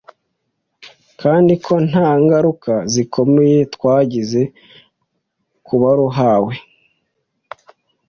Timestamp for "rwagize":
3.75-4.41